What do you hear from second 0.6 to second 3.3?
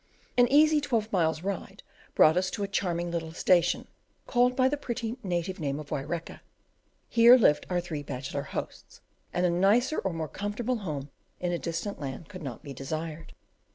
twelve miles' ride brought us to a charming